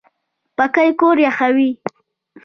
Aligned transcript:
پکۍ 0.57 0.89
کور 0.99 1.17
یخوي 1.27 1.69